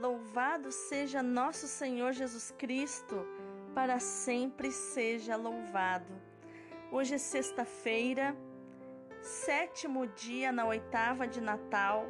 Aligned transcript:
Louvado 0.00 0.72
seja 0.72 1.22
nosso 1.22 1.66
Senhor 1.66 2.14
Jesus 2.14 2.54
Cristo, 2.56 3.26
para 3.74 3.98
sempre 3.98 4.72
seja 4.72 5.36
louvado. 5.36 6.10
Hoje 6.90 7.16
é 7.16 7.18
sexta-feira, 7.18 8.34
sétimo 9.20 10.06
dia 10.06 10.50
na 10.52 10.64
oitava 10.64 11.28
de 11.28 11.42
Natal, 11.42 12.06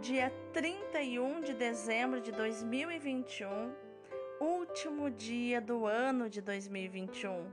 dia 0.00 0.32
31 0.52 1.42
de 1.42 1.54
dezembro 1.54 2.20
de 2.20 2.32
2021, 2.32 3.72
último 4.40 5.08
dia 5.08 5.60
do 5.60 5.86
ano 5.86 6.28
de 6.28 6.40
2021. 6.40 7.46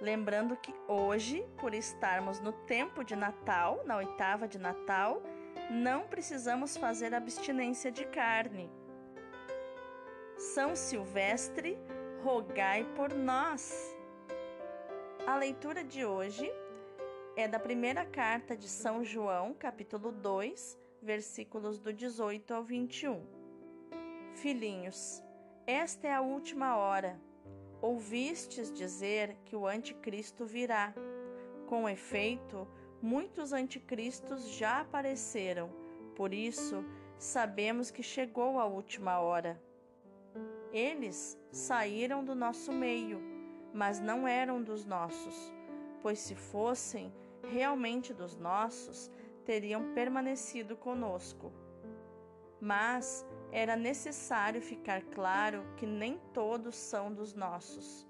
Lembrando 0.00 0.56
que 0.56 0.74
hoje, 0.88 1.44
por 1.60 1.74
estarmos 1.74 2.40
no 2.40 2.52
tempo 2.64 3.04
de 3.04 3.14
Natal, 3.14 3.82
na 3.84 3.98
oitava 3.98 4.48
de 4.48 4.58
Natal, 4.58 5.22
não 5.70 6.06
precisamos 6.06 6.76
fazer 6.76 7.14
abstinência 7.14 7.90
de 7.90 8.04
carne. 8.06 8.70
São 10.36 10.74
Silvestre, 10.74 11.78
rogai 12.22 12.84
por 12.94 13.14
nós. 13.14 13.96
A 15.26 15.36
leitura 15.36 15.84
de 15.84 16.04
hoje 16.04 16.50
é 17.36 17.48
da 17.48 17.58
primeira 17.58 18.04
carta 18.04 18.56
de 18.56 18.68
São 18.68 19.04
João, 19.04 19.54
capítulo 19.54 20.12
2, 20.12 20.78
versículos 21.00 21.78
do 21.78 21.92
18 21.92 22.52
ao 22.52 22.62
21. 22.62 23.24
Filhinhos, 24.34 25.22
esta 25.66 26.08
é 26.08 26.12
a 26.12 26.20
última 26.20 26.76
hora. 26.76 27.18
Ouvistes 27.80 28.72
dizer 28.72 29.36
que 29.44 29.56
o 29.56 29.66
anticristo 29.66 30.44
virá. 30.44 30.92
Com 31.66 31.88
efeito, 31.88 32.68
muitos 33.02 33.52
anticristos 33.52 34.48
já 34.48 34.80
apareceram, 34.80 35.68
por 36.14 36.32
isso 36.32 36.84
sabemos 37.18 37.90
que 37.90 38.02
chegou 38.02 38.60
a 38.60 38.64
última 38.64 39.18
hora. 39.18 39.60
Eles 40.72 41.38
saíram 41.50 42.24
do 42.24 42.34
nosso 42.34 42.72
meio, 42.72 43.20
mas 43.74 44.00
não 44.00 44.26
eram 44.26 44.62
dos 44.62 44.84
nossos, 44.84 45.52
pois 46.00 46.20
se 46.20 46.34
fossem 46.34 47.12
realmente 47.42 48.14
dos 48.14 48.36
nossos, 48.36 49.10
teriam 49.44 49.92
permanecido 49.94 50.76
conosco. 50.76 51.52
Mas 52.60 53.26
era 53.50 53.74
necessário 53.74 54.62
ficar 54.62 55.02
claro 55.02 55.66
que 55.76 55.84
nem 55.84 56.18
todos 56.32 56.76
são 56.76 57.12
dos 57.12 57.34
nossos. 57.34 58.06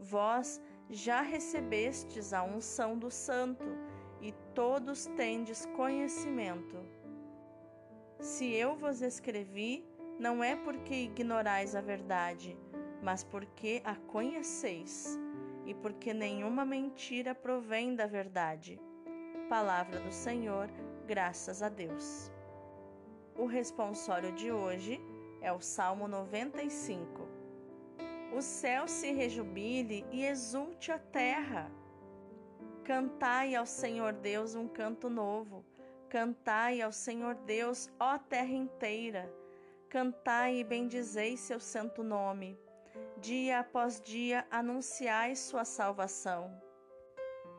Vós 0.00 0.60
já 0.88 1.20
recebestes 1.20 2.32
a 2.32 2.42
unção 2.42 2.98
do 2.98 3.10
Santo 3.10 3.64
e 4.22 4.32
todos 4.54 5.06
tendes 5.16 5.66
conhecimento. 5.76 6.76
Se 8.20 8.52
eu 8.54 8.76
vos 8.76 9.02
escrevi, 9.02 9.84
não 10.18 10.42
é 10.44 10.54
porque 10.54 10.94
ignorais 10.94 11.74
a 11.74 11.80
verdade, 11.80 12.56
mas 13.02 13.24
porque 13.24 13.82
a 13.84 13.96
conheceis, 13.96 15.18
e 15.66 15.74
porque 15.74 16.14
nenhuma 16.14 16.64
mentira 16.64 17.34
provém 17.34 17.96
da 17.96 18.06
verdade. 18.06 18.80
Palavra 19.48 19.98
do 19.98 20.12
Senhor, 20.12 20.70
graças 21.06 21.60
a 21.62 21.68
Deus. 21.68 22.30
O 23.36 23.46
responsório 23.46 24.30
de 24.32 24.52
hoje 24.52 25.00
é 25.40 25.52
o 25.52 25.60
Salmo 25.60 26.06
95. 26.06 27.28
O 28.36 28.40
céu 28.40 28.86
se 28.86 29.10
rejubile 29.12 30.06
e 30.12 30.24
exulte 30.24 30.92
a 30.92 30.98
terra 30.98 31.70
Cantai 32.84 33.54
ao 33.54 33.64
Senhor 33.64 34.12
Deus 34.12 34.56
um 34.56 34.66
canto 34.66 35.08
novo. 35.08 35.64
Cantai 36.08 36.82
ao 36.82 36.90
Senhor 36.90 37.36
Deus, 37.36 37.88
ó 37.98 38.18
terra 38.18 38.52
inteira. 38.52 39.32
Cantai 39.88 40.56
e 40.56 40.64
bendizei 40.64 41.36
seu 41.36 41.60
santo 41.60 42.02
nome. 42.02 42.58
Dia 43.18 43.60
após 43.60 44.00
dia 44.00 44.44
anunciai 44.50 45.36
sua 45.36 45.64
salvação. 45.64 46.60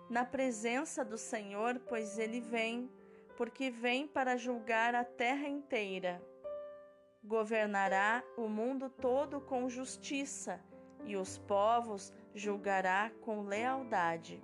Na 0.09 0.25
presença 0.25 1.05
do 1.05 1.17
Senhor, 1.17 1.79
pois 1.87 2.19
ele 2.19 2.41
vem, 2.41 2.91
porque 3.37 3.71
vem 3.71 4.05
para 4.05 4.35
julgar 4.35 4.93
a 4.93 5.05
terra 5.05 5.47
inteira. 5.47 6.21
Governará 7.23 8.21
o 8.35 8.49
mundo 8.49 8.89
todo 8.89 9.39
com 9.39 9.69
justiça, 9.69 10.59
e 11.05 11.15
os 11.15 11.37
povos 11.37 12.11
julgará 12.35 13.09
com 13.21 13.43
lealdade. 13.43 14.43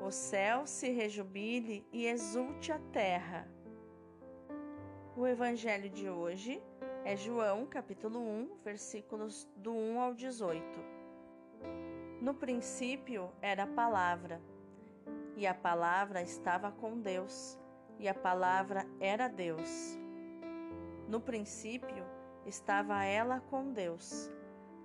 O 0.00 0.10
céu 0.10 0.66
se 0.66 0.90
rejubile 0.90 1.84
e 1.90 2.06
exulte 2.06 2.70
a 2.70 2.78
terra. 2.92 3.48
O 5.16 5.26
evangelho 5.26 5.88
de 5.88 6.08
hoje 6.08 6.62
é 7.02 7.16
João, 7.16 7.66
capítulo 7.66 8.20
1, 8.20 8.58
versículos 8.62 9.48
do 9.56 9.72
1 9.72 10.00
ao 10.00 10.14
18. 10.14 10.80
No 12.20 12.34
princípio 12.34 13.32
era 13.40 13.64
a 13.64 13.66
palavra, 13.66 14.40
e 15.34 15.46
a 15.46 15.54
palavra 15.54 16.22
estava 16.22 16.70
com 16.70 17.00
Deus, 17.00 17.58
e 17.98 18.06
a 18.06 18.14
palavra 18.14 18.86
era 19.00 19.28
Deus. 19.28 19.98
No 21.08 21.20
princípio 21.20 22.04
estava 22.44 23.02
ela 23.02 23.40
com 23.40 23.72
Deus. 23.72 24.30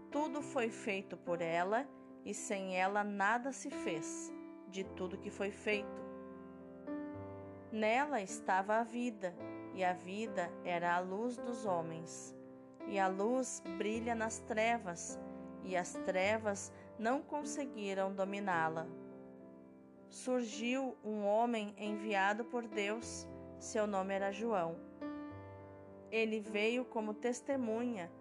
Tudo 0.10 0.42
foi 0.42 0.70
feito 0.70 1.18
por 1.18 1.42
ela, 1.42 1.86
e 2.26 2.34
sem 2.34 2.78
ela 2.78 3.04
nada 3.04 3.52
se 3.52 3.70
fez 3.70 4.34
de 4.72 4.84
tudo 4.84 5.18
que 5.18 5.30
foi 5.30 5.52
feito. 5.52 6.02
Nela 7.72 8.22
estava 8.22 8.78
a 8.78 8.84
vida, 8.84 9.36
e 9.74 9.84
a 9.84 9.94
vida 9.94 10.52
era 10.66 10.96
a 10.96 11.00
luz 11.00 11.38
dos 11.38 11.66
homens. 11.66 12.36
E 12.88 12.98
a 12.98 13.08
luz 13.08 13.62
brilha 13.78 14.16
nas 14.16 14.40
trevas, 14.40 15.20
e 15.64 15.78
as 15.78 15.94
trevas 16.06 16.74
não 16.98 17.22
conseguiram 17.22 18.14
dominá-la. 18.14 18.88
Surgiu 20.10 20.98
um 21.04 21.26
homem 21.26 21.74
enviado 21.78 22.44
por 22.46 22.68
Deus, 22.68 23.28
seu 23.60 23.88
nome 23.88 24.14
era 24.14 24.32
João. 24.32 24.76
Ele 26.12 26.42
veio 26.42 26.84
como 26.84 27.14
testemunha 27.14 28.12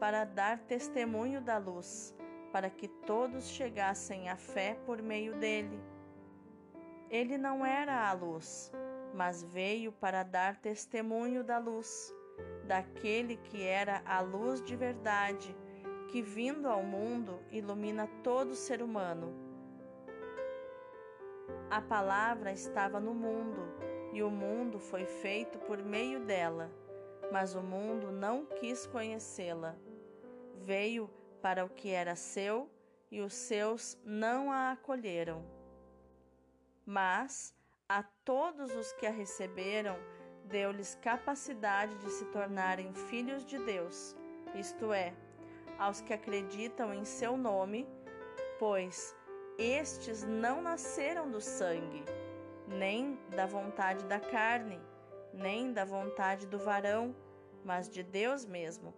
para 0.00 0.24
dar 0.24 0.58
testemunho 0.60 1.42
da 1.42 1.58
luz, 1.58 2.14
para 2.50 2.70
que 2.70 2.88
todos 2.88 3.48
chegassem 3.48 4.28
à 4.30 4.36
fé 4.36 4.78
por 4.86 5.02
meio 5.02 5.34
dele. 5.38 5.93
Ele 7.10 7.38
não 7.38 7.64
era 7.64 8.08
a 8.08 8.12
luz, 8.12 8.72
mas 9.14 9.42
veio 9.42 9.92
para 9.92 10.22
dar 10.22 10.56
testemunho 10.56 11.44
da 11.44 11.58
luz, 11.58 12.12
daquele 12.66 13.36
que 13.36 13.62
era 13.62 14.02
a 14.04 14.20
luz 14.20 14.62
de 14.62 14.74
verdade, 14.74 15.54
que 16.08 16.20
vindo 16.22 16.68
ao 16.68 16.82
mundo 16.82 17.40
ilumina 17.50 18.08
todo 18.22 18.54
ser 18.54 18.82
humano. 18.82 19.32
A 21.70 21.80
palavra 21.80 22.52
estava 22.52 23.00
no 23.00 23.14
mundo, 23.14 23.62
e 24.12 24.22
o 24.22 24.30
mundo 24.30 24.78
foi 24.78 25.04
feito 25.04 25.58
por 25.58 25.82
meio 25.82 26.20
dela, 26.20 26.70
mas 27.32 27.54
o 27.54 27.62
mundo 27.62 28.12
não 28.12 28.46
quis 28.46 28.86
conhecê-la. 28.86 29.76
Veio 30.54 31.10
para 31.42 31.64
o 31.64 31.68
que 31.68 31.90
era 31.90 32.14
seu, 32.14 32.70
e 33.10 33.20
os 33.20 33.34
seus 33.34 33.98
não 34.04 34.50
a 34.50 34.72
acolheram. 34.72 35.44
Mas 36.86 37.54
a 37.88 38.02
todos 38.24 38.74
os 38.74 38.92
que 38.92 39.06
a 39.06 39.10
receberam, 39.10 39.96
deu-lhes 40.44 40.94
capacidade 40.96 41.96
de 41.98 42.10
se 42.10 42.24
tornarem 42.26 42.92
filhos 42.92 43.44
de 43.44 43.58
Deus, 43.58 44.16
isto 44.54 44.92
é, 44.92 45.14
aos 45.78 46.00
que 46.00 46.12
acreditam 46.12 46.92
em 46.92 47.04
seu 47.04 47.36
nome, 47.36 47.88
pois 48.58 49.16
estes 49.58 50.22
não 50.22 50.60
nasceram 50.60 51.30
do 51.30 51.40
sangue, 51.40 52.04
nem 52.66 53.18
da 53.30 53.46
vontade 53.46 54.04
da 54.04 54.20
carne, 54.20 54.80
nem 55.32 55.72
da 55.72 55.84
vontade 55.84 56.46
do 56.46 56.58
varão, 56.58 57.14
mas 57.64 57.88
de 57.88 58.02
Deus 58.02 58.44
mesmo. 58.44 58.94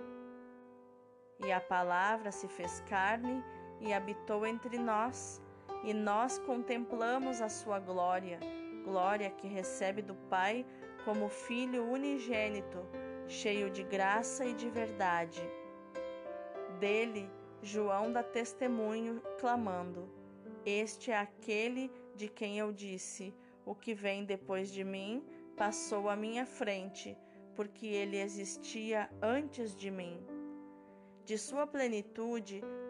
E 1.44 1.52
a 1.52 1.60
palavra 1.60 2.32
se 2.32 2.48
fez 2.48 2.80
carne 2.88 3.44
e 3.80 3.92
habitou 3.92 4.46
entre 4.46 4.78
nós 4.78 5.42
e 5.84 5.94
nós 5.94 6.38
contemplamos 6.38 7.40
a 7.40 7.48
sua 7.48 7.78
glória, 7.78 8.38
glória 8.84 9.30
que 9.30 9.46
recebe 9.46 10.02
do 10.02 10.14
Pai 10.28 10.66
como 11.04 11.28
Filho 11.28 11.84
unigênito, 11.84 12.78
cheio 13.28 13.70
de 13.70 13.82
graça 13.82 14.44
e 14.44 14.52
de 14.52 14.68
verdade. 14.68 15.42
Dele, 16.80 17.30
João 17.62 18.12
dá 18.12 18.22
testemunho, 18.22 19.22
clamando: 19.40 20.10
Este 20.64 21.10
é 21.10 21.16
aquele 21.16 21.90
de 22.14 22.28
quem 22.28 22.58
eu 22.58 22.72
disse: 22.72 23.34
O 23.64 23.74
que 23.74 23.94
vem 23.94 24.24
depois 24.24 24.70
de 24.70 24.84
mim 24.84 25.24
passou 25.56 26.08
à 26.08 26.16
minha 26.16 26.44
frente, 26.44 27.16
porque 27.54 27.86
ele 27.86 28.18
existia 28.18 29.08
antes 29.22 29.74
de 29.74 29.90
mim. 29.90 30.18
De 31.24 31.38
sua 31.38 31.66
plenitude, 31.66 32.62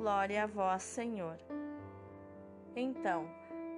glória 0.00 0.44
a 0.44 0.46
vós, 0.46 0.82
Senhor. 0.82 1.36
Então, 2.74 3.28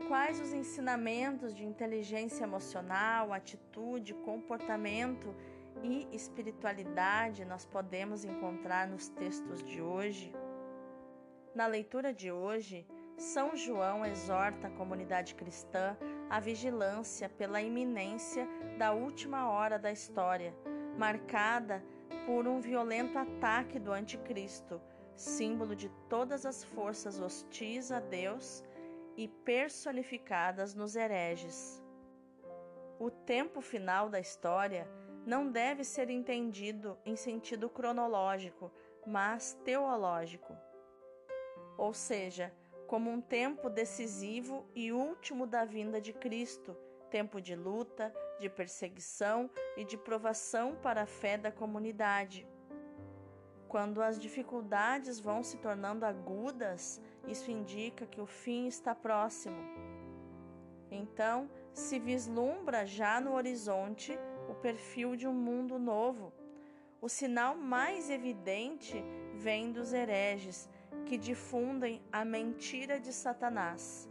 quais 0.07 0.39
os 0.39 0.53
ensinamentos 0.53 1.53
de 1.53 1.65
inteligência 1.65 2.45
emocional, 2.45 3.33
atitude, 3.33 4.15
comportamento 4.15 5.35
e 5.83 6.07
espiritualidade 6.13 7.45
nós 7.45 7.67
podemos 7.67 8.25
encontrar 8.25 8.87
nos 8.87 9.09
textos 9.09 9.65
de 9.65 9.83
hoje? 9.83 10.33
Na 11.57 11.67
leitura 11.67 12.15
de 12.15 12.31
hoje, 12.31 12.87
São 13.17 13.57
João 13.57 14.07
exorta 14.07 14.69
a 14.69 14.77
comunidade 14.79 15.35
cristã 15.35 15.97
à 16.31 16.39
vigilância 16.39 17.29
pela 17.29 17.61
iminência 17.61 18.47
da 18.79 18.93
última 18.93 19.51
hora 19.51 19.77
da 19.77 19.91
história, 19.91 20.55
marcada 20.97 21.83
por 22.27 22.47
um 22.47 22.61
violento 22.61 23.19
ataque 23.19 23.81
do 23.81 23.91
Anticristo, 23.91 24.81
símbolo 25.17 25.75
de 25.77 25.89
todas 26.09 26.45
as 26.47 26.65
forças 26.65 27.21
hostis 27.21 27.91
a 27.91 28.01
Deus 28.01 28.65
e 29.17 29.29
personificadas 29.29 30.75
nos 30.75 30.97
hereges. 30.97 31.83
O 32.99 33.11
tempo 33.11 33.61
final 33.61 34.09
da 34.09 34.21
história 34.21 34.89
não 35.27 35.51
deve 35.51 35.85
ser 35.85 36.11
entendido 36.11 36.99
em 37.05 37.17
sentido 37.17 37.69
cronológico, 37.69 38.73
mas 39.07 39.55
teológico. 39.65 40.57
Ou 41.77 41.93
seja, 41.93 42.53
como 42.87 43.11
um 43.11 43.21
tempo 43.21 43.71
decisivo 43.71 44.67
e 44.75 44.93
último 44.93 45.47
da 45.47 45.65
vinda 45.65 46.01
de 46.01 46.13
Cristo, 46.13 46.77
tempo 47.11 47.41
de 47.41 47.55
luta, 47.55 48.13
de 48.39 48.49
perseguição 48.49 49.51
e 49.77 49.85
de 49.85 49.97
provação 49.97 50.75
para 50.77 51.03
a 51.03 51.07
fé 51.07 51.37
da 51.37 51.51
comunidade. 51.51 52.47
Quando 53.73 54.03
as 54.03 54.19
dificuldades 54.21 55.19
vão 55.19 55.43
se 55.43 55.57
tornando 55.57 56.05
agudas, 56.05 57.01
isso 57.27 57.51
indica 57.51 58.05
que 58.05 58.21
o 58.21 58.27
fim 58.27 58.67
está 58.67 58.95
próximo. 58.95 59.57
Então, 60.91 61.49
se 61.73 61.99
vislumbra 61.99 62.85
já 62.85 63.19
no 63.19 63.33
horizonte 63.33 64.13
o 64.47 64.55
perfil 64.55 65.17
de 65.17 65.27
um 65.27 65.33
mundo 65.33 65.79
novo. 65.79 66.35
O 67.01 67.09
sinal 67.09 67.57
mais 67.57 68.11
evidente 68.11 69.03
vem 69.37 69.73
dos 69.73 69.95
hereges, 69.95 70.69
que 71.07 71.17
difundem 71.17 72.03
a 72.13 72.27
mentira 72.27 73.01
de 73.01 73.11
Satanás. 73.11 74.07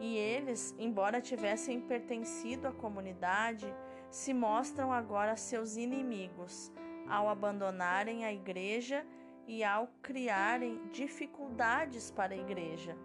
E 0.00 0.16
eles, 0.16 0.74
embora 0.78 1.20
tivessem 1.20 1.78
pertencido 1.78 2.68
à 2.68 2.72
comunidade, 2.72 3.66
se 4.10 4.32
mostram 4.32 4.90
agora 4.90 5.36
seus 5.36 5.76
inimigos 5.76 6.72
ao 7.08 7.28
abandonarem 7.28 8.24
a 8.24 8.32
igreja 8.32 9.04
e 9.46 9.62
ao 9.62 9.88
criarem 10.02 10.80
dificuldades 10.88 12.10
para 12.10 12.34
a 12.34 12.38
igreja. 12.38 12.96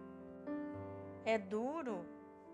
É 1.25 1.37
duro 1.37 2.05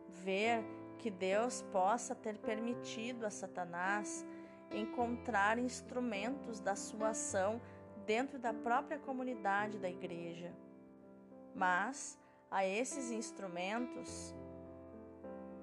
ver 0.09 0.63
que 0.97 1.09
Deus 1.11 1.61
possa 1.71 2.15
ter 2.15 2.37
permitido 2.37 3.25
a 3.25 3.29
Satanás 3.29 4.25
encontrar 4.71 5.59
instrumentos 5.59 6.59
da 6.59 6.75
sua 6.75 7.09
ação 7.09 7.61
dentro 8.05 8.39
da 8.39 8.53
própria 8.53 8.99
comunidade 8.99 9.77
da 9.77 9.89
igreja. 9.89 10.53
Mas 11.53 12.19
a 12.49 12.65
esses 12.65 13.11
instrumentos, 13.11 14.35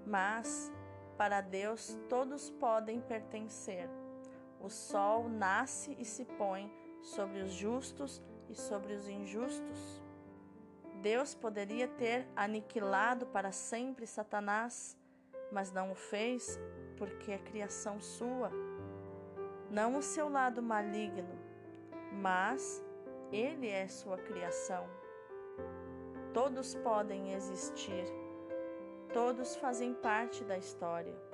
mas 0.07 0.73
para 1.17 1.41
Deus 1.41 1.99
todos 2.09 2.51
podem 2.51 3.01
pertencer. 3.01 3.89
O 4.63 4.71
sol 4.71 5.29
nasce 5.29 5.97
e 5.99 6.05
se 6.05 6.25
põe 6.25 6.73
sobre 7.01 7.41
os 7.41 7.53
justos 7.53 8.23
e 8.49 8.55
sobre 8.55 8.93
os 8.95 9.09
injustos. 9.09 10.01
Deus 11.01 11.35
poderia 11.35 11.89
ter 11.89 12.29
aniquilado 12.37 13.27
para 13.27 13.51
sempre 13.51 14.07
Satanás, 14.07 14.97
mas 15.51 15.73
não 15.73 15.91
o 15.91 15.97
fez 15.97 16.61
porque 16.97 17.33
é 17.33 17.39
criação 17.39 18.01
sua, 18.01 18.53
não 19.69 19.97
o 19.97 20.03
seu 20.03 20.29
lado 20.29 20.63
maligno, 20.63 21.37
mas 22.13 22.81
ele 23.33 23.69
é 23.69 23.89
sua 23.89 24.17
criação. 24.17 24.87
Todos 26.33 26.77
podem 26.77 27.33
existir, 27.33 28.05
todos 29.13 29.57
fazem 29.57 29.93
parte 29.93 30.45
da 30.45 30.57
história. 30.57 31.32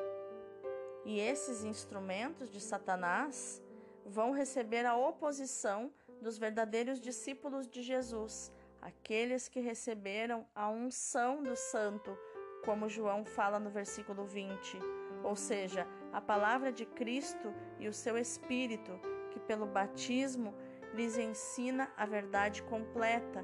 E 1.09 1.19
esses 1.21 1.65
instrumentos 1.65 2.51
de 2.51 2.61
Satanás 2.61 3.63
vão 4.05 4.31
receber 4.31 4.85
a 4.85 4.95
oposição 4.95 5.91
dos 6.21 6.37
verdadeiros 6.37 7.01
discípulos 7.01 7.67
de 7.67 7.81
Jesus, 7.81 8.53
aqueles 8.83 9.49
que 9.49 9.59
receberam 9.59 10.47
a 10.55 10.69
unção 10.69 11.43
do 11.43 11.57
Santo, 11.57 12.15
como 12.63 12.91
João 12.91 13.25
fala 13.25 13.59
no 13.59 13.71
versículo 13.71 14.27
20, 14.27 14.79
ou 15.25 15.35
seja, 15.35 15.87
a 16.13 16.21
palavra 16.21 16.71
de 16.71 16.85
Cristo 16.85 17.55
e 17.79 17.89
o 17.89 17.93
seu 17.95 18.19
Espírito, 18.19 19.01
que 19.31 19.41
pelo 19.41 19.65
batismo 19.65 20.55
lhes 20.93 21.17
ensina 21.17 21.91
a 21.97 22.05
verdade 22.05 22.63
completa, 22.65 23.43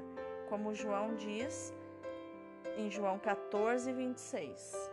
como 0.49 0.75
João 0.75 1.15
diz 1.15 1.73
em 2.77 2.91
João 2.91 3.17
14, 3.17 3.91
26. 3.91 4.91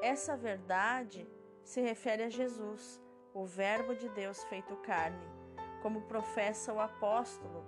Essa 0.00 0.34
verdade 0.34 1.28
se 1.68 1.82
refere 1.82 2.22
a 2.22 2.30
Jesus 2.30 2.98
o 3.34 3.44
Verbo 3.44 3.94
de 3.94 4.08
Deus 4.08 4.42
feito 4.44 4.74
carne, 4.76 5.22
como 5.82 6.00
professa 6.00 6.72
o 6.72 6.80
apóstolo, 6.80 7.62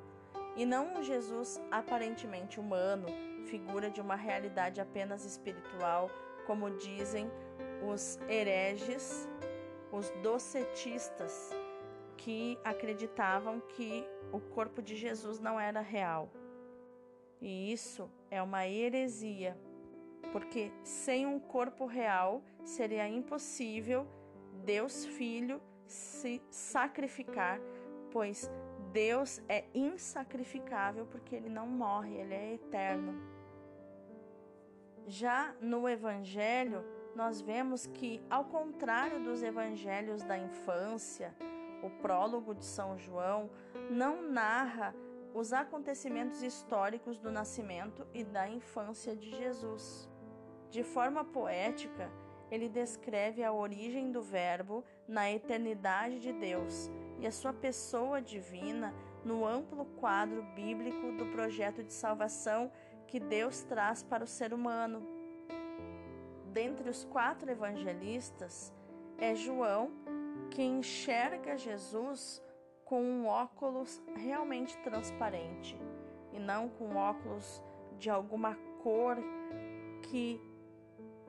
e 0.56 0.64
não 0.64 0.94
um 0.94 1.02
Jesus 1.02 1.60
aparentemente 1.70 2.58
humano, 2.58 3.08
figura 3.44 3.90
de 3.90 4.00
uma 4.00 4.14
realidade 4.16 4.80
apenas 4.80 5.26
espiritual, 5.26 6.08
como 6.46 6.70
dizem 6.78 7.30
os 7.86 8.18
hereges, 8.26 9.28
os 9.92 10.08
docetistas, 10.22 11.50
que 12.16 12.58
acreditavam 12.64 13.60
que 13.60 14.08
o 14.32 14.40
corpo 14.40 14.80
de 14.80 14.96
Jesus 14.96 15.38
não 15.38 15.60
era 15.60 15.82
real. 15.82 16.30
E 17.38 17.70
isso 17.70 18.10
é 18.30 18.40
uma 18.40 18.66
heresia, 18.66 19.58
porque 20.32 20.72
sem 20.82 21.26
um 21.26 21.38
corpo 21.38 21.86
real 21.86 22.42
seria 22.64 23.08
impossível 23.08 24.06
Deus 24.64 25.04
Filho 25.04 25.60
se 25.86 26.42
sacrificar, 26.50 27.60
pois 28.10 28.50
Deus 28.92 29.40
é 29.48 29.64
insacrificável 29.74 31.06
porque 31.06 31.34
ele 31.34 31.48
não 31.48 31.66
morre, 31.66 32.14
ele 32.14 32.34
é 32.34 32.54
eterno. 32.54 33.14
Já 35.06 35.54
no 35.60 35.88
Evangelho, 35.88 36.84
nós 37.14 37.40
vemos 37.40 37.86
que, 37.86 38.22
ao 38.30 38.44
contrário 38.44 39.22
dos 39.22 39.42
evangelhos 39.42 40.22
da 40.22 40.38
infância, 40.38 41.34
o 41.82 41.90
prólogo 41.90 42.54
de 42.54 42.64
São 42.64 42.96
João 42.96 43.50
não 43.90 44.22
narra 44.22 44.94
os 45.34 45.52
acontecimentos 45.52 46.42
históricos 46.42 47.18
do 47.18 47.30
nascimento 47.30 48.06
e 48.12 48.24
da 48.24 48.48
infância 48.48 49.16
de 49.16 49.30
Jesus. 49.30 50.09
De 50.70 50.84
forma 50.84 51.24
poética, 51.24 52.10
ele 52.50 52.68
descreve 52.68 53.42
a 53.42 53.52
origem 53.52 54.10
do 54.12 54.22
Verbo 54.22 54.84
na 55.06 55.30
eternidade 55.30 56.20
de 56.20 56.32
Deus 56.32 56.90
e 57.18 57.26
a 57.26 57.32
sua 57.32 57.52
pessoa 57.52 58.20
divina 58.20 58.94
no 59.24 59.46
amplo 59.46 59.84
quadro 59.84 60.42
bíblico 60.54 61.12
do 61.12 61.26
projeto 61.26 61.82
de 61.82 61.92
salvação 61.92 62.70
que 63.06 63.18
Deus 63.18 63.62
traz 63.62 64.02
para 64.02 64.24
o 64.24 64.26
ser 64.26 64.54
humano. 64.54 65.06
Dentre 66.52 66.88
os 66.88 67.04
quatro 67.04 67.50
evangelistas, 67.50 68.72
é 69.18 69.34
João 69.34 69.90
que 70.50 70.62
enxerga 70.62 71.56
Jesus 71.56 72.42
com 72.84 73.02
um 73.02 73.26
óculos 73.26 74.02
realmente 74.16 74.76
transparente 74.78 75.76
e 76.32 76.38
não 76.38 76.68
com 76.68 76.96
óculos 76.96 77.62
de 77.98 78.10
alguma 78.10 78.56
cor 78.82 79.16
que 80.02 80.40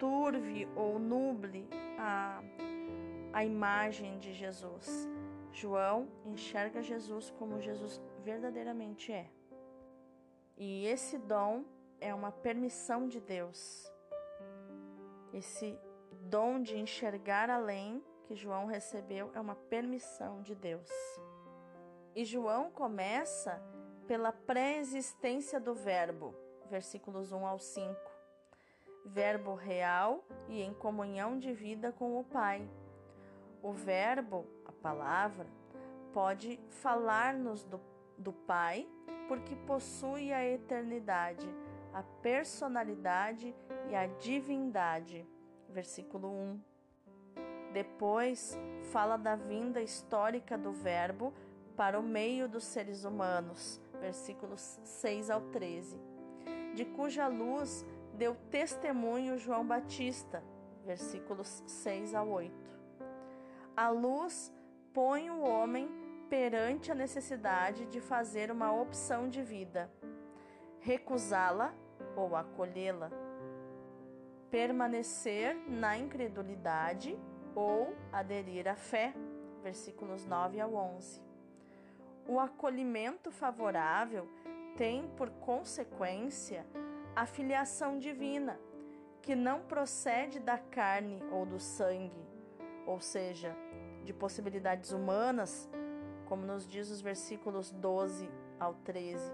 turve 0.02 0.68
ou 0.76 0.98
nuble 0.98 1.70
a, 2.00 2.42
a 3.32 3.46
imagem 3.46 4.18
de 4.18 4.34
Jesus. 4.34 5.08
João 5.52 6.08
enxerga 6.26 6.82
Jesus 6.82 7.30
como 7.38 7.62
Jesus 7.62 8.02
verdadeiramente 8.24 9.14
é. 9.14 9.30
E 10.58 10.88
esse 10.88 11.20
dom 11.20 11.64
é 12.00 12.16
uma 12.16 12.32
permissão 12.32 13.08
de 13.08 13.22
Deus. 13.22 13.94
Esse 15.32 15.80
dom 16.24 16.60
de 16.64 16.80
enxergar 16.80 17.52
além, 17.52 18.04
que 18.24 18.34
João 18.34 18.66
recebeu 18.66 19.30
é 19.36 19.40
uma 19.40 19.56
permissão 19.56 20.42
de 20.42 20.56
Deus. 20.56 20.90
E 22.16 22.26
João 22.26 22.72
começa 22.72 23.62
pela 24.08 24.32
pré-existência 24.32 25.60
do 25.60 25.76
Verbo, 25.76 26.34
versículos 26.72 27.32
1 27.32 27.46
ao 27.46 27.60
5. 27.60 28.11
Verbo 29.06 29.56
real 29.56 30.24
e 30.48 30.62
em 30.62 30.74
comunhão 30.74 31.38
de 31.38 31.54
vida 31.54 31.92
com 31.92 32.20
o 32.20 32.24
Pai. 32.24 32.68
O 33.62 33.74
Verbo, 33.74 34.46
a 34.66 34.72
palavra, 34.72 35.48
pode 36.14 36.60
falar-nos 36.70 37.64
do, 37.64 37.80
do 38.18 38.32
Pai 38.32 38.88
porque 39.28 39.56
possui 39.56 40.34
a 40.34 40.46
eternidade, 40.46 41.48
a 41.94 42.04
personalidade 42.04 43.56
e 43.90 43.96
a 43.96 44.06
divindade. 44.06 45.26
Versículo 45.70 46.28
1. 46.28 46.60
Depois 47.74 48.60
fala 48.92 49.16
da 49.16 49.36
vinda 49.36 49.82
histórica 49.82 50.58
do 50.58 50.74
Verbo 50.74 51.34
para 51.78 51.98
o 51.98 52.04
meio 52.04 52.50
dos 52.50 52.66
seres 52.66 53.06
humanos, 53.06 53.80
versículos 54.02 54.80
6 54.84 55.30
ao 55.30 55.42
13, 55.42 55.98
de 56.76 56.84
cuja 56.84 57.28
luz 57.28 57.86
deu 58.18 58.36
testemunho 58.50 59.38
João 59.38 59.66
Batista, 59.66 60.44
versículos 60.86 61.64
6 61.68 62.16
a 62.16 62.24
8. 62.24 62.54
A 63.76 63.90
luz 63.90 64.54
põe 64.94 65.30
o 65.30 65.42
homem 65.42 65.90
perante 66.30 66.92
a 66.92 66.96
necessidade 66.96 67.86
de 67.86 68.00
fazer 68.00 68.52
uma 68.52 68.72
opção 68.72 69.28
de 69.28 69.42
vida, 69.42 69.92
recusá-la 70.80 71.74
ou 72.16 72.36
acolhê-la, 72.36 73.12
permanecer 74.50 75.56
na 75.68 75.98
incredulidade 75.98 77.18
ou 77.56 77.94
aderir 78.12 78.68
à 78.68 78.76
fé, 78.76 79.14
versículos 79.62 80.26
9 80.26 80.60
ao 80.60 80.74
11. 80.74 81.22
O 82.28 82.40
acolhimento 82.40 83.32
favorável 83.32 84.28
tem 84.78 85.08
por 85.18 85.30
consequência 85.30 86.66
a 87.16 87.26
filiação 87.26 87.98
divina, 87.98 88.60
que 89.22 89.36
não 89.36 89.62
procede 89.62 90.40
da 90.40 90.58
carne 90.58 91.22
ou 91.32 91.46
do 91.46 91.60
sangue, 91.60 92.26
ou 92.86 93.00
seja, 93.00 93.56
de 94.04 94.14
possibilidades 94.14 94.92
humanas, 94.92 95.70
como 96.26 96.46
nos 96.46 96.66
diz 96.68 96.90
os 96.90 97.02
versículos 97.02 97.72
12 97.72 98.30
ao 98.60 98.74
13. 98.76 99.32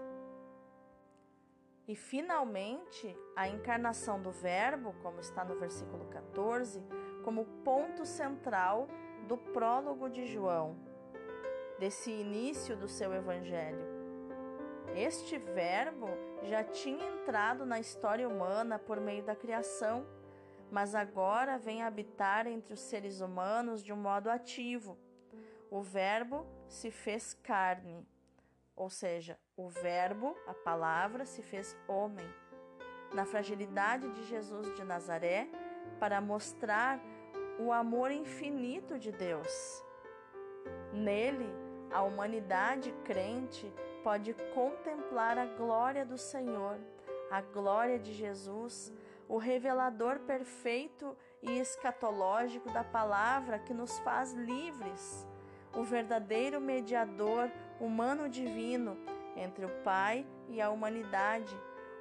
E 1.87 1.95
finalmente, 1.95 3.15
a 3.35 3.47
encarnação 3.47 4.21
do 4.21 4.31
Verbo, 4.31 4.93
como 5.01 5.19
está 5.19 5.45
no 5.45 5.57
versículo 5.57 6.05
14, 6.07 6.83
como 7.23 7.45
ponto 7.63 8.05
central 8.05 8.87
do 9.27 9.37
prólogo 9.37 10.09
de 10.09 10.25
João, 10.25 10.75
desse 11.79 12.11
início 12.11 12.75
do 12.75 12.89
seu 12.89 13.13
evangelho. 13.13 13.96
Este 14.95 15.37
Verbo 15.37 16.07
já 16.43 16.63
tinha 16.63 17.05
entrado 17.05 17.65
na 17.65 17.79
história 17.79 18.27
humana 18.27 18.79
por 18.79 18.99
meio 18.99 19.23
da 19.23 19.35
criação, 19.35 20.05
mas 20.71 20.95
agora 20.95 21.57
vem 21.57 21.83
habitar 21.83 22.47
entre 22.47 22.73
os 22.73 22.79
seres 22.79 23.21
humanos 23.21 23.83
de 23.83 23.93
um 23.93 23.97
modo 23.97 24.29
ativo. 24.29 24.97
O 25.69 25.81
Verbo 25.81 26.45
se 26.67 26.91
fez 26.91 27.33
carne, 27.33 28.07
ou 28.75 28.89
seja, 28.89 29.37
o 29.55 29.67
Verbo, 29.69 30.35
a 30.47 30.53
palavra, 30.53 31.25
se 31.25 31.41
fez 31.41 31.75
homem. 31.87 32.27
Na 33.13 33.25
fragilidade 33.25 34.09
de 34.11 34.25
Jesus 34.25 34.73
de 34.75 34.83
Nazaré, 34.83 35.47
para 35.99 36.21
mostrar 36.21 36.99
o 37.59 37.71
amor 37.71 38.11
infinito 38.11 38.99
de 38.99 39.11
Deus. 39.11 39.83
Nele, 40.93 41.49
a 41.91 42.03
humanidade 42.03 42.91
crente 43.03 43.73
pode 44.07 44.33
contemplar 44.53 45.37
a 45.37 45.45
glória 45.45 46.05
do 46.05 46.17
Senhor, 46.17 46.77
a 47.29 47.41
glória 47.41 47.99
de 47.99 48.13
Jesus, 48.13 48.89
o 49.27 49.37
revelador 49.37 50.19
perfeito 50.19 51.13
e 51.41 51.59
escatológico 51.59 52.71
da 52.71 52.85
palavra 52.85 53.59
que 53.59 53.73
nos 53.73 53.99
faz 53.99 54.31
livres, 54.31 55.27
o 55.75 55.83
verdadeiro 55.83 56.61
mediador 56.61 57.51
humano-divino 57.81 58.97
entre 59.35 59.65
o 59.65 59.83
Pai 59.83 60.25
e 60.47 60.61
a 60.61 60.69
humanidade, 60.69 61.53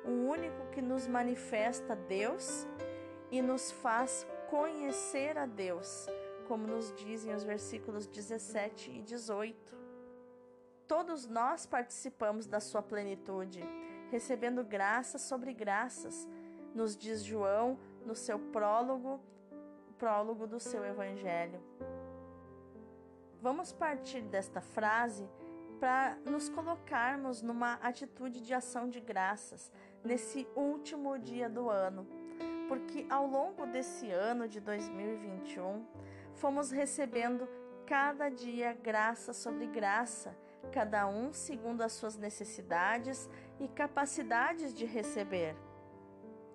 o 0.04 0.12
único 0.30 0.70
que 0.70 0.80
nos 0.80 1.08
manifesta 1.08 1.96
Deus 1.96 2.68
e 3.32 3.42
nos 3.42 3.72
faz 3.72 4.24
conhecer 4.48 5.36
a 5.36 5.44
Deus, 5.44 6.06
como 6.46 6.68
nos 6.68 6.94
dizem 6.94 7.34
os 7.34 7.42
versículos 7.42 8.06
17 8.06 8.92
e 8.92 9.02
18. 9.02 9.85
Todos 10.88 11.26
nós 11.26 11.66
participamos 11.66 12.46
da 12.46 12.60
sua 12.60 12.80
plenitude, 12.80 13.60
recebendo 14.10 14.62
graças 14.62 15.22
sobre 15.22 15.52
graças, 15.52 16.28
nos 16.74 16.96
diz 16.96 17.24
João 17.24 17.76
no 18.04 18.14
seu 18.14 18.38
prólogo, 18.38 19.20
prólogo 19.98 20.46
do 20.46 20.60
seu 20.60 20.84
evangelho. 20.84 21.60
Vamos 23.42 23.72
partir 23.72 24.22
desta 24.22 24.60
frase 24.60 25.28
para 25.80 26.16
nos 26.24 26.48
colocarmos 26.48 27.42
numa 27.42 27.74
atitude 27.74 28.40
de 28.40 28.54
ação 28.54 28.88
de 28.88 29.00
graças 29.00 29.72
nesse 30.04 30.46
último 30.54 31.18
dia 31.18 31.48
do 31.48 31.68
ano, 31.68 32.06
porque 32.68 33.04
ao 33.10 33.26
longo 33.26 33.66
desse 33.66 34.10
ano 34.10 34.48
de 34.48 34.60
2021 34.60 35.84
fomos 36.34 36.70
recebendo 36.70 37.48
cada 37.86 38.28
dia 38.28 38.72
graça 38.72 39.32
sobre 39.32 39.66
graça, 39.66 40.36
cada 40.66 41.06
um 41.06 41.32
segundo 41.32 41.82
as 41.82 41.92
suas 41.92 42.16
necessidades 42.16 43.28
e 43.58 43.68
capacidades 43.68 44.74
de 44.74 44.84
receber. 44.84 45.56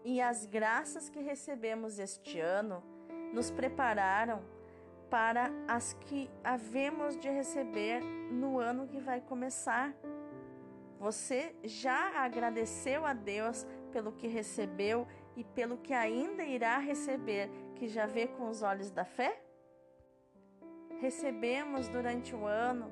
E 0.04 0.22
as 0.22 0.46
graças 0.46 1.10
que 1.10 1.20
recebemos 1.20 2.00
este 2.00 2.40
ano 2.40 2.84
nos 3.34 3.52
prepararam 3.52 4.42
para 5.10 5.52
as 5.68 5.94
que 5.94 6.30
havemos 6.44 7.18
de 7.18 7.30
receber 7.30 8.02
no 8.32 8.60
ano 8.60 8.88
que 8.88 9.00
vai 9.00 9.20
começar. 9.22 9.94
Você 11.00 11.56
já 11.64 12.24
agradeceu 12.24 13.06
a 13.06 13.14
Deus 13.14 13.66
pelo 13.92 14.12
que 14.12 14.28
recebeu 14.28 15.08
e 15.36 15.44
pelo 15.44 15.78
que 15.78 15.94
ainda 15.94 16.44
irá 16.44 16.78
receber, 16.78 17.50
que 17.76 17.88
já 17.88 18.06
vê 18.06 18.28
com 18.28 18.50
os 18.50 18.62
olhos 18.62 18.90
da 18.90 19.04
fé? 19.04 19.42
Recebemos 21.00 21.88
durante 21.88 22.36
o 22.36 22.46
ano 22.46 22.92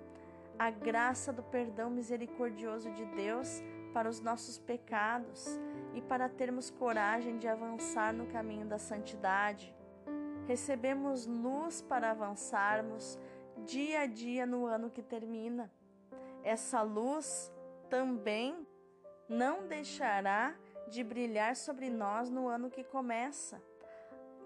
a 0.60 0.70
graça 0.70 1.34
do 1.34 1.42
perdão 1.42 1.90
misericordioso 1.90 2.92
de 2.92 3.06
Deus 3.06 3.64
para 3.94 4.08
os 4.08 4.22
nossos 4.22 4.60
pecados 4.60 5.48
e 5.96 6.02
para 6.02 6.30
termos 6.30 6.70
coragem 6.70 7.40
de 7.40 7.48
avançar 7.48 8.14
no 8.14 8.28
caminho 8.28 8.68
da 8.68 8.78
santidade 8.78 9.74
recebemos 10.50 11.28
luz 11.28 11.80
para 11.80 12.10
avançarmos 12.10 13.20
dia 13.68 14.00
a 14.00 14.06
dia 14.08 14.48
no 14.48 14.66
ano 14.66 14.90
que 14.90 15.04
termina. 15.04 15.72
Essa 16.42 16.82
luz 16.82 17.54
também 17.88 18.68
não 19.28 19.68
deixará 19.68 20.56
de 20.88 21.04
brilhar 21.04 21.56
sobre 21.56 21.88
nós 21.88 22.32
no 22.32 22.48
ano 22.48 22.72
que 22.72 22.84
começa, 22.84 23.62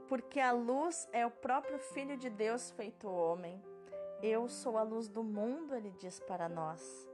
porque 0.10 0.42
a 0.42 0.52
luz 0.52 1.08
é 1.14 1.26
o 1.26 1.32
próprio 1.32 1.80
Filho 1.80 2.18
de 2.18 2.30
Deus 2.30 2.70
feito 2.72 3.08
homem. 3.08 3.64
Eu 4.24 4.48
sou 4.48 4.78
a 4.78 4.82
luz 4.84 5.08
do 5.08 5.24
mundo, 5.24 5.76
ele 5.76 5.92
diz 5.92 6.20
para 6.20 6.50
nós. 6.50 7.08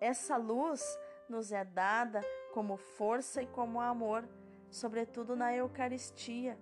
Essa 0.00 0.38
luz 0.38 0.98
nos 1.28 1.52
é 1.52 1.64
dada 1.64 2.22
como 2.54 2.78
força 2.78 3.42
e 3.42 3.46
como 3.46 3.78
amor, 3.80 4.26
sobretudo 4.70 5.36
na 5.36 5.54
Eucaristia 5.54 6.56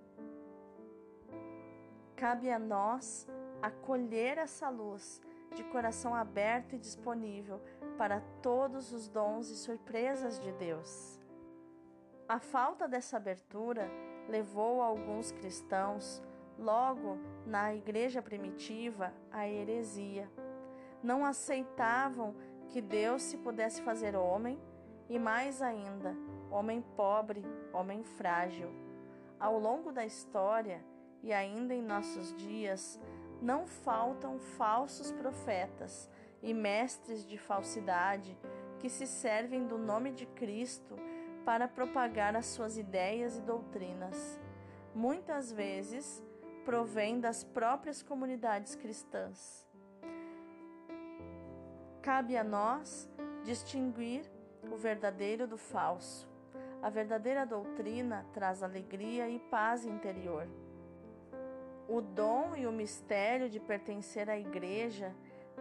Cabe 2.23 2.49
a 2.49 2.57
nós 2.57 3.27
acolher 3.61 4.37
essa 4.37 4.69
luz 4.69 5.21
de 5.55 5.63
coração 5.65 6.15
aberto 6.15 6.73
e 6.73 6.79
disponível 6.79 7.59
para 7.97 8.21
todos 8.41 8.93
os 8.93 9.09
dons 9.09 9.49
e 9.49 9.57
surpresas 9.57 10.39
de 10.39 10.51
Deus. 10.53 11.19
A 12.25 12.39
falta 12.39 12.87
dessa 12.87 13.17
abertura 13.17 13.89
levou 14.29 14.81
alguns 14.81 15.33
cristãos, 15.33 16.23
logo 16.57 17.17
na 17.45 17.73
igreja 17.73 18.21
primitiva, 18.21 19.13
à 19.31 19.47
heresia. 19.47 20.29
Não 21.01 21.25
aceitavam 21.25 22.35
que 22.69 22.81
Deus 22.81 23.21
se 23.21 23.37
pudesse 23.37 23.81
fazer 23.81 24.15
homem 24.15 24.59
e, 25.09 25.19
mais 25.19 25.61
ainda, 25.61 26.15
homem 26.49 26.81
pobre, 26.95 27.45
homem 27.71 28.03
frágil. 28.03 28.69
Ao 29.39 29.59
longo 29.59 29.91
da 29.91 30.05
história, 30.05 30.83
e 31.21 31.31
ainda 31.31 31.73
em 31.73 31.81
nossos 31.81 32.35
dias, 32.35 32.99
não 33.41 33.67
faltam 33.67 34.39
falsos 34.39 35.11
profetas 35.11 36.09
e 36.41 36.53
mestres 36.53 37.25
de 37.25 37.37
falsidade 37.37 38.37
que 38.79 38.89
se 38.89 39.07
servem 39.07 39.65
do 39.65 39.77
nome 39.77 40.11
de 40.11 40.25
Cristo 40.25 40.95
para 41.45 41.67
propagar 41.67 42.35
as 42.35 42.45
suas 42.47 42.77
ideias 42.77 43.37
e 43.37 43.41
doutrinas. 43.41 44.39
Muitas 44.93 45.51
vezes, 45.51 46.23
provém 46.65 47.19
das 47.19 47.43
próprias 47.43 48.01
comunidades 48.01 48.75
cristãs. 48.75 49.67
Cabe 52.01 52.35
a 52.35 52.43
nós 52.43 53.09
distinguir 53.43 54.29
o 54.71 54.75
verdadeiro 54.75 55.47
do 55.47 55.57
falso. 55.57 56.27
A 56.81 56.89
verdadeira 56.89 57.45
doutrina 57.45 58.25
traz 58.33 58.61
alegria 58.61 59.29
e 59.29 59.39
paz 59.39 59.85
interior. 59.85 60.47
O 61.87 62.01
dom 62.01 62.55
e 62.55 62.65
o 62.65 62.71
mistério 62.71 63.49
de 63.49 63.59
pertencer 63.59 64.29
à 64.29 64.37
Igreja 64.37 65.13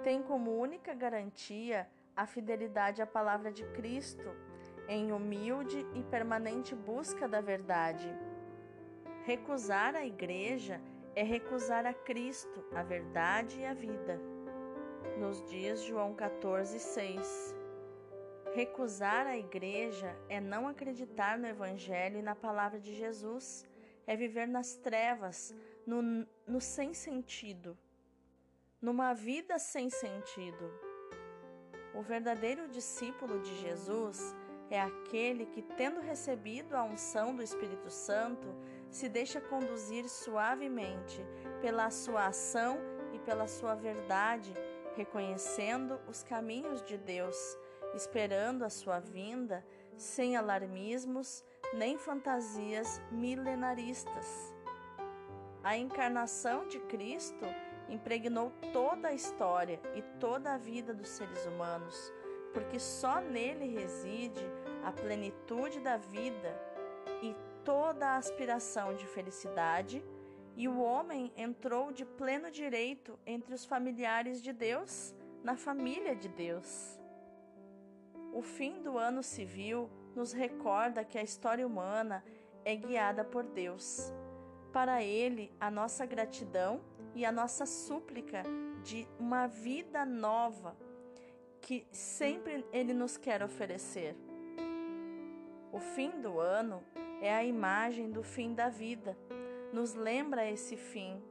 têm 0.03 0.23
como 0.23 0.57
única 0.57 0.95
garantia 0.95 1.89
a 2.17 2.27
fidelidade 2.27 3.01
à 3.01 3.07
palavra 3.07 3.53
de 3.53 3.65
Cristo, 3.67 4.29
em 4.89 5.13
humilde 5.13 5.87
e 5.95 6.03
permanente 6.03 6.75
busca 6.75 7.29
da 7.29 7.41
verdade. 7.41 8.09
Recusar 9.25 9.95
a 9.95 10.05
Igreja 10.05 10.81
é 11.15 11.23
recusar 11.23 11.85
a 11.87 11.93
Cristo, 11.93 12.65
a 12.75 12.83
verdade 12.83 13.61
e 13.61 13.67
a 13.67 13.75
vida. 13.75 14.19
Nos 15.19 15.45
dias 15.45 15.83
João 15.83 16.15
14, 16.15 16.79
6. 16.79 17.57
Recusar 18.55 19.27
a 19.27 19.37
Igreja 19.37 20.17
é 20.29 20.41
não 20.41 20.67
acreditar 20.67 21.39
no 21.39 21.47
Evangelho 21.47 22.19
e 22.19 22.23
na 22.23 22.35
palavra 22.35 22.79
de 22.79 22.95
Jesus, 22.95 23.67
é 24.07 24.17
viver 24.17 24.47
nas 24.47 24.77
trevas, 24.77 25.55
no, 25.87 26.27
no 26.47 26.61
sem 26.61 26.93
sentido, 26.93 27.77
numa 28.81 29.15
vida 29.15 29.59
sem 29.59 29.89
sentido. 29.89 30.71
O 31.95 32.03
verdadeiro 32.03 32.69
discípulo 32.69 33.41
de 33.41 33.55
Jesus 33.57 34.35
é 34.71 34.81
aquele 34.81 35.47
que, 35.47 35.61
tendo 35.61 36.01
recebido 36.01 36.75
a 36.75 36.83
unção 36.83 37.37
do 37.37 37.43
Espírito 37.43 37.91
Santo, 37.91 38.49
se 38.93 39.09
deixa 39.09 39.41
conduzir 39.41 40.07
suavemente 40.09 41.27
pela 41.63 41.91
sua 41.91 42.27
ação 42.27 42.79
e 43.15 43.19
pela 43.19 43.49
sua 43.49 43.75
verdade, 43.75 44.53
reconhecendo 44.95 45.99
os 46.07 46.23
caminhos 46.23 46.83
de 46.83 46.99
Deus, 46.99 47.59
esperando 47.95 48.65
a 48.65 48.71
sua 48.71 49.01
vinda, 49.01 49.65
sem 49.97 50.37
alarmismos 50.37 51.43
nem 51.73 51.97
fantasias 51.97 53.01
milenaristas. 53.11 54.55
A 55.65 55.77
encarnação 55.77 56.69
de 56.69 56.79
Cristo 56.81 57.47
impregnou 57.89 58.53
toda 58.75 59.09
a 59.09 59.15
história 59.15 59.81
e 59.95 60.03
toda 60.21 60.53
a 60.53 60.59
vida 60.59 60.93
dos 60.93 61.09
seres 61.09 61.47
humanos, 61.47 62.13
porque 62.53 62.79
só 62.79 63.21
nele 63.21 63.75
reside 63.75 64.45
a 64.85 64.93
plenitude 64.93 65.81
da 65.81 65.97
vida 65.97 66.72
toda 67.65 68.09
a 68.09 68.17
aspiração 68.17 68.95
de 68.95 69.07
felicidade, 69.07 70.05
e 70.57 70.69
o 70.69 70.81
homem 70.81 71.33
entrou 71.37 71.91
de 71.93 72.05
pleno 72.05 72.51
direito 72.51 73.19
entre 73.25 73.55
os 73.55 73.65
familiares 73.65 74.43
de 74.43 74.53
Deus, 74.53 75.15
na 75.43 75.57
família 75.57 76.15
de 76.15 76.29
Deus. 76.29 77.01
O 78.33 78.43
fim 78.43 78.83
do 78.83 78.99
ano 78.99 79.23
civil 79.23 79.91
nos 80.15 80.33
recorda 80.33 81.05
que 81.05 81.19
a 81.19 81.23
história 81.23 81.67
humana 81.67 82.25
é 82.65 82.77
guiada 82.77 83.25
por 83.25 83.45
Deus 83.45 84.13
para 84.73 85.03
Ele 85.03 85.53
a 85.61 85.71
nossa 85.71 86.07
gratidão 86.07 86.81
e 87.15 87.25
a 87.25 87.31
nossa 87.31 87.67
súplica 87.67 88.43
de 88.83 89.07
uma 89.19 89.47
vida 89.47 90.05
nova 90.05 90.75
que 91.61 91.87
sempre 91.93 92.65
Ele 92.73 92.95
nos 92.95 93.17
quer 93.17 93.43
oferecer. 93.43 94.17
O 95.71 95.79
fim 95.79 96.11
do 96.21 96.41
ano 96.41 96.83
é 97.23 97.35
a 97.35 97.43
imagem 97.43 98.11
do 98.11 98.23
fim 98.23 98.53
da 98.53 98.69
vida, 98.69 99.17
nos 99.73 99.95
lembra 99.95 100.47
esse 100.51 100.77
fim. 100.77 101.23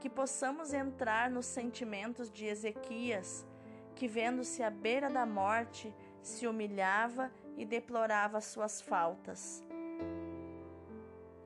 Que 0.00 0.08
possamos 0.08 0.72
entrar 0.72 1.30
nos 1.30 1.44
sentimentos 1.44 2.30
de 2.30 2.46
Ezequias, 2.46 3.46
que, 3.94 4.08
vendo-se 4.08 4.62
à 4.62 4.70
beira 4.70 5.10
da 5.10 5.26
morte, 5.26 5.94
se 6.22 6.46
humilhava 6.46 7.30
e 7.58 7.66
deplorava 7.66 8.40
suas 8.40 8.80
faltas 8.80 9.62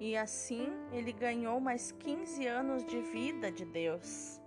e 0.04 0.18
assim 0.18 0.68
ele 0.92 1.12
ganhou 1.12 1.58
mais 1.58 1.90
15 1.92 2.46
anos 2.46 2.84
de 2.84 3.00
vida 3.00 3.50
de 3.50 3.64
Deus. 3.64 4.38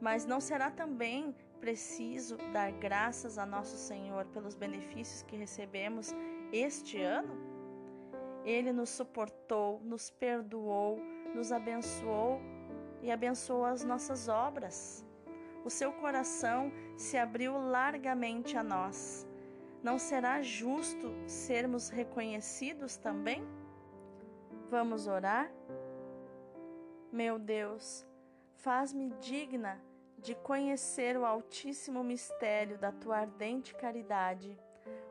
Mas 0.00 0.24
não 0.24 0.40
será 0.40 0.70
também 0.70 1.34
preciso 1.60 2.38
dar 2.52 2.72
graças 2.72 3.36
a 3.36 3.44
nosso 3.44 3.76
Senhor 3.76 4.24
pelos 4.26 4.54
benefícios 4.54 5.22
que 5.22 5.36
recebemos 5.36 6.14
este 6.50 7.00
ano? 7.02 7.55
Ele 8.46 8.72
nos 8.72 8.90
suportou, 8.90 9.80
nos 9.82 10.08
perdoou, 10.08 11.00
nos 11.34 11.50
abençoou 11.50 12.40
e 13.02 13.10
abençoou 13.10 13.64
as 13.64 13.82
nossas 13.82 14.28
obras. 14.28 15.04
O 15.64 15.68
seu 15.68 15.92
coração 15.92 16.70
se 16.96 17.18
abriu 17.18 17.58
largamente 17.58 18.56
a 18.56 18.62
nós. 18.62 19.26
Não 19.82 19.98
será 19.98 20.40
justo 20.42 21.12
sermos 21.26 21.88
reconhecidos 21.88 22.96
também? 22.96 23.44
Vamos 24.70 25.08
orar? 25.08 25.50
Meu 27.10 27.40
Deus, 27.40 28.06
faz-me 28.54 29.10
digna 29.20 29.82
de 30.18 30.36
conhecer 30.36 31.16
o 31.16 31.24
altíssimo 31.24 32.04
mistério 32.04 32.78
da 32.78 32.92
tua 32.92 33.18
ardente 33.18 33.74
caridade, 33.74 34.56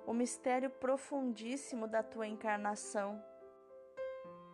o 0.06 0.14
mistério 0.14 0.70
profundíssimo 0.70 1.88
da 1.88 2.04
tua 2.04 2.28
encarnação. 2.28 3.24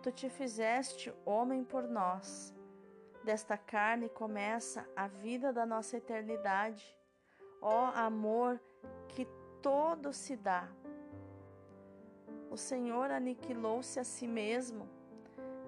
Tu 0.01 0.12
te 0.12 0.29
fizeste 0.29 1.13
homem 1.25 1.63
por 1.63 1.88
nós. 1.88 2.53
Desta 3.23 3.57
carne 3.57 4.10
começa 4.10 4.88
a 4.95 5.07
vida 5.07 5.53
da 5.53 5.65
nossa 5.65 5.97
eternidade. 5.97 6.97
Ó 7.62 7.91
amor 7.93 8.60
que 9.10 9.27
todo 9.62 10.12
se 10.12 10.36
dá 10.36 10.67
o 12.51 12.57
Senhor 12.57 13.10
aniquilou-se 13.10 13.97
a 13.97 14.03
si 14.03 14.27
mesmo, 14.27 14.86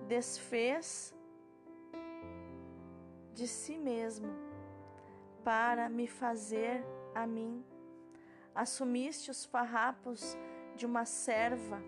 desfez 0.05 1.15
de 3.33 3.47
si 3.47 3.77
mesmo 3.77 4.27
para 5.45 5.87
me 5.87 6.07
fazer 6.07 6.83
a 7.15 7.25
mim. 7.25 7.63
Assumiste 8.55 9.31
os 9.31 9.45
farrapos 9.45 10.37
de 10.75 10.85
uma 10.85 11.05
serva 11.05 11.81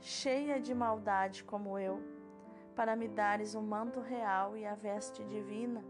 cheia 0.00 0.58
de 0.58 0.74
maldade 0.74 1.44
como 1.44 1.78
eu, 1.78 2.02
para 2.74 2.96
me 2.96 3.06
dares 3.06 3.54
o 3.54 3.60
manto 3.60 4.00
real 4.00 4.56
e 4.56 4.64
a 4.64 4.74
veste 4.74 5.22
divina. 5.24 5.84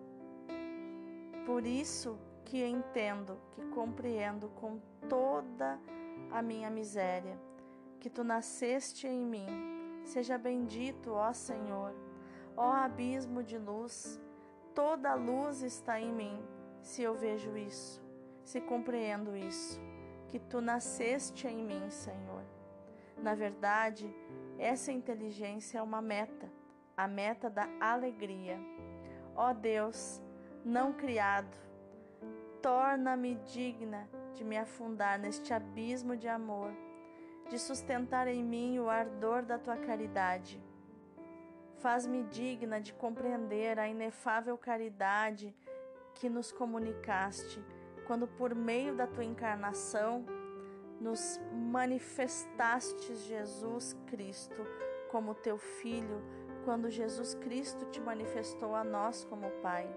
Por 1.46 1.64
isso 1.64 2.18
que 2.44 2.64
entendo, 2.64 3.40
que 3.52 3.62
compreendo 3.68 4.48
com 4.50 4.80
toda 5.08 5.78
a 6.32 6.42
minha 6.42 6.68
miséria 6.68 7.38
que 8.00 8.10
tu 8.10 8.24
nasceste 8.24 9.06
em 9.06 9.24
mim. 9.24 9.46
Seja 10.04 10.38
bendito, 10.38 11.12
ó 11.12 11.32
Senhor, 11.32 11.94
ó 12.56 12.72
abismo 12.72 13.42
de 13.42 13.58
luz, 13.58 14.20
toda 14.74 15.10
a 15.10 15.14
luz 15.14 15.62
está 15.62 16.00
em 16.00 16.12
mim, 16.12 16.42
se 16.80 17.02
eu 17.02 17.14
vejo 17.14 17.56
isso, 17.56 18.02
se 18.44 18.60
compreendo 18.60 19.36
isso, 19.36 19.80
que 20.28 20.38
tu 20.38 20.60
nasceste 20.60 21.46
em 21.46 21.64
mim, 21.64 21.90
Senhor. 21.90 22.44
Na 23.18 23.34
verdade, 23.34 24.12
essa 24.58 24.92
inteligência 24.92 25.78
é 25.78 25.82
uma 25.82 26.00
meta, 26.00 26.50
a 26.96 27.06
meta 27.06 27.50
da 27.50 27.68
alegria. 27.80 28.58
Ó 29.34 29.52
Deus, 29.52 30.22
não 30.64 30.92
criado, 30.92 31.56
torna-me 32.62 33.34
digna 33.36 34.08
de 34.34 34.44
me 34.44 34.56
afundar 34.56 35.18
neste 35.18 35.52
abismo 35.52 36.16
de 36.16 36.28
amor 36.28 36.72
de 37.50 37.58
sustentar 37.58 38.28
em 38.28 38.44
mim 38.44 38.78
o 38.78 38.88
ardor 38.88 39.42
da 39.42 39.58
tua 39.58 39.76
caridade. 39.76 40.62
Faz-me 41.78 42.22
digna 42.22 42.80
de 42.80 42.92
compreender 42.94 43.76
a 43.76 43.88
inefável 43.88 44.56
caridade 44.56 45.52
que 46.14 46.28
nos 46.28 46.52
comunicaste, 46.52 47.60
quando 48.10 48.26
por 48.26 48.56
meio 48.56 48.92
da 48.96 49.06
tua 49.06 49.22
encarnação 49.22 50.26
nos 51.00 51.40
manifestastes 51.70 53.20
Jesus 53.20 53.96
Cristo 54.08 54.66
como 55.12 55.32
teu 55.32 55.56
filho, 55.56 56.20
quando 56.64 56.90
Jesus 56.90 57.36
Cristo 57.36 57.84
te 57.84 58.00
manifestou 58.00 58.74
a 58.74 58.82
nós 58.82 59.24
como 59.26 59.48
Pai. 59.62 59.88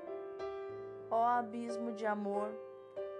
Ó 1.09 1.25
abismo 1.25 1.91
de 1.93 2.05
amor, 2.05 2.51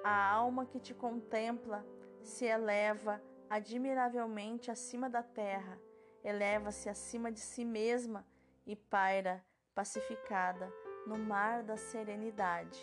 a 0.04 0.32
alma 0.32 0.68
que 0.68 0.80
te 0.80 0.94
contempla 0.94 1.84
se 2.22 2.46
eleva 2.46 3.20
admiravelmente 3.50 4.70
acima 4.70 5.10
da 5.10 5.24
terra, 5.24 5.82
eleva-se 6.24 6.88
acima 6.88 7.32
de 7.32 7.40
si 7.40 7.66
mesma 7.66 8.24
e 8.64 8.76
paira 8.76 9.44
pacificada 9.74 10.72
no 11.08 11.18
mar 11.18 11.64
da 11.64 11.78
serenidade. 11.78 12.80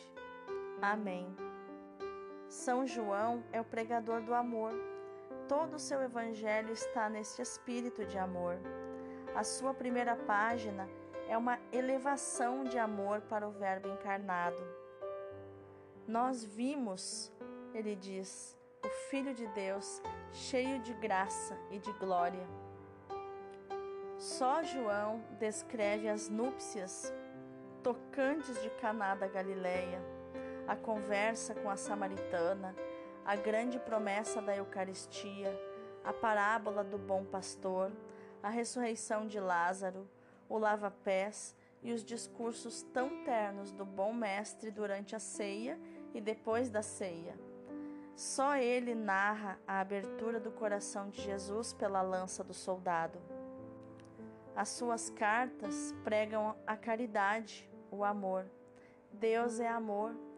Amém. 0.83 1.50
São 2.51 2.85
João 2.85 3.45
é 3.53 3.61
o 3.61 3.65
pregador 3.65 4.23
do 4.23 4.35
amor. 4.35 4.73
Todo 5.47 5.75
o 5.75 5.79
seu 5.79 6.03
evangelho 6.03 6.73
está 6.73 7.09
neste 7.09 7.41
espírito 7.41 8.05
de 8.05 8.19
amor. 8.19 8.59
A 9.37 9.45
sua 9.45 9.73
primeira 9.73 10.17
página 10.17 10.89
é 11.29 11.39
uma 11.39 11.61
elevação 11.73 12.65
de 12.65 12.77
amor 12.77 13.21
para 13.21 13.47
o 13.47 13.53
Verbo 13.53 13.87
encarnado. 13.89 14.61
Nós 16.09 16.45
vimos, 16.45 17.33
ele 17.73 17.95
diz, 17.95 18.59
o 18.85 18.89
Filho 19.09 19.33
de 19.33 19.47
Deus 19.49 20.03
cheio 20.33 20.81
de 20.81 20.93
graça 20.95 21.57
e 21.71 21.79
de 21.79 21.93
glória. 21.93 22.45
Só 24.19 24.61
João 24.65 25.23
descreve 25.39 26.09
as 26.09 26.29
núpcias 26.29 27.15
tocantes 27.81 28.61
de 28.61 28.71
Caná 28.71 29.15
da 29.15 29.29
Galileia, 29.29 30.03
a 30.71 30.77
conversa 30.77 31.53
com 31.53 31.69
a 31.69 31.75
samaritana, 31.75 32.77
a 33.25 33.35
grande 33.35 33.77
promessa 33.77 34.41
da 34.41 34.57
Eucaristia, 34.57 35.53
a 36.05 36.13
parábola 36.13 36.85
do 36.85 36.97
bom 36.97 37.25
pastor, 37.25 37.91
a 38.41 38.49
ressurreição 38.49 39.27
de 39.27 39.41
Lázaro, 39.41 40.09
o 40.49 40.57
lava-pés 40.57 41.57
e 41.83 41.93
os 41.93 42.05
discursos 42.05 42.85
tão 42.85 43.25
ternos 43.25 43.73
do 43.73 43.85
bom 43.85 44.13
mestre 44.13 44.71
durante 44.71 45.17
a 45.17 45.19
ceia 45.19 45.77
e 46.15 46.21
depois 46.21 46.71
da 46.71 46.83
ceia. 46.83 47.37
Só 48.15 48.55
ele 48.55 48.95
narra 48.95 49.59
a 49.67 49.81
abertura 49.81 50.39
do 50.39 50.53
coração 50.53 51.11
de 51.11 51.21
Jesus 51.21 51.73
pela 51.73 52.01
lança 52.01 52.45
do 52.45 52.55
soldado. 52.55 53.19
As 54.55 54.69
suas 54.69 55.11
cartas 55.11 55.93
pregam 56.05 56.55
a 56.65 56.77
caridade, 56.77 57.69
o 57.91 58.05
amor. 58.05 58.47
Deus 59.13 59.59
é 59.59 59.67
amor. 59.67 60.30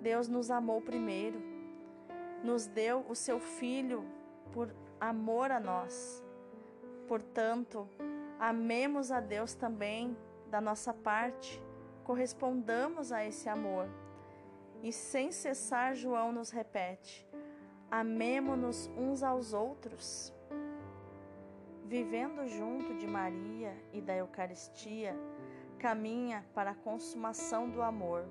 Deus 0.00 0.28
nos 0.28 0.50
amou 0.50 0.80
primeiro. 0.80 1.40
Nos 2.42 2.66
deu 2.66 3.04
o 3.08 3.14
seu 3.14 3.40
Filho 3.40 4.04
por 4.52 4.74
amor 5.00 5.50
a 5.50 5.58
nós. 5.58 6.22
Portanto, 7.08 7.88
amemos 8.38 9.10
a 9.10 9.20
Deus 9.20 9.54
também 9.54 10.16
da 10.50 10.60
nossa 10.60 10.92
parte, 10.92 11.62
correspondamos 12.04 13.12
a 13.12 13.24
esse 13.24 13.48
amor. 13.48 13.88
E 14.82 14.92
sem 14.92 15.32
cessar, 15.32 15.94
João 15.94 16.30
nos 16.32 16.50
repete: 16.50 17.26
amemo-nos 17.90 18.86
uns 18.96 19.22
aos 19.22 19.52
outros. 19.52 20.32
Vivendo 21.86 22.46
junto 22.46 22.94
de 22.94 23.06
Maria 23.06 23.74
e 23.92 24.00
da 24.00 24.14
Eucaristia, 24.14 25.14
caminha 25.78 26.44
para 26.54 26.70
a 26.70 26.74
consumação 26.74 27.68
do 27.68 27.82
amor. 27.82 28.24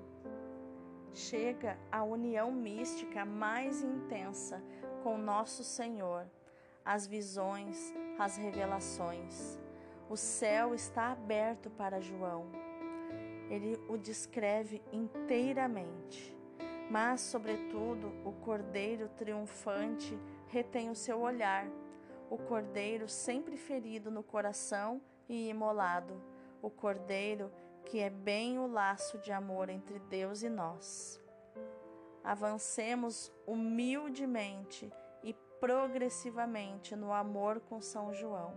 Chega 1.14 1.78
a 1.92 2.02
união 2.02 2.50
mística 2.50 3.24
mais 3.24 3.82
intensa 3.82 4.60
com 5.02 5.16
nosso 5.16 5.62
Senhor, 5.62 6.26
as 6.84 7.06
visões, 7.06 7.94
as 8.18 8.36
revelações. 8.36 9.58
O 10.10 10.16
céu 10.16 10.74
está 10.74 11.12
aberto 11.12 11.70
para 11.70 12.00
João. 12.00 12.46
Ele 13.48 13.78
o 13.88 13.96
descreve 13.96 14.82
inteiramente. 14.92 16.36
Mas, 16.90 17.20
sobretudo, 17.20 18.12
o 18.24 18.32
cordeiro 18.32 19.08
triunfante 19.16 20.18
retém 20.48 20.90
o 20.90 20.94
seu 20.94 21.20
olhar, 21.20 21.66
o 22.28 22.36
cordeiro 22.36 23.08
sempre 23.08 23.56
ferido 23.56 24.10
no 24.10 24.22
coração 24.22 25.00
e 25.28 25.48
imolado 25.48 26.20
o 26.64 26.70
Cordeiro, 26.70 27.52
que 27.84 28.00
é 28.00 28.10
bem 28.10 28.58
o 28.58 28.66
laço 28.66 29.18
de 29.18 29.30
amor 29.32 29.68
entre 29.68 29.98
Deus 29.98 30.42
e 30.42 30.48
nós. 30.48 31.20
Avancemos 32.22 33.32
humildemente 33.46 34.92
e 35.22 35.34
progressivamente 35.60 36.96
no 36.96 37.12
amor 37.12 37.60
com 37.60 37.80
São 37.80 38.12
João. 38.12 38.54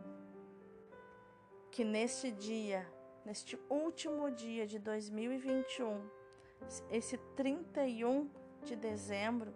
Que 1.69 1.83
neste 1.83 2.31
dia, 2.31 2.87
neste 3.25 3.59
último 3.69 4.31
dia 4.31 4.65
de 4.65 4.79
2021, 4.79 6.01
esse 6.89 7.17
31 7.35 8.29
de 8.63 8.75
dezembro, 8.75 9.53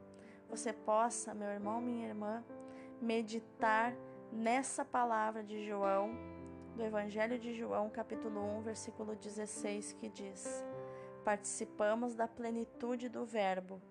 você 0.49 0.73
possa, 0.73 1.33
meu 1.33 1.47
irmão, 1.47 1.81
minha 1.81 2.07
irmã, 2.07 2.43
meditar 3.01 3.95
nessa 4.31 4.85
palavra 4.85 5.43
de 5.43 5.65
João 5.65 6.30
do 6.75 6.83
Evangelho 6.83 7.37
de 7.37 7.53
João, 7.53 7.89
capítulo 7.89 8.39
1, 8.59 8.61
versículo 8.61 9.15
16, 9.15 9.93
que 9.93 10.09
diz: 10.09 10.63
Participamos 11.23 12.15
da 12.15 12.27
plenitude 12.27 13.09
do 13.09 13.25
Verbo, 13.25 13.81